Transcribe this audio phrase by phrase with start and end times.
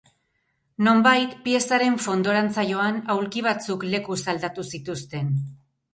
[0.87, 5.35] Nonbait piezaren fondorantza joan, aulki batzuk lekuz aldatu zituzten.